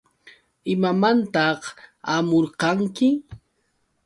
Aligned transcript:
¿Imamantaq 0.73 1.61
hamurqanki? 2.09 3.07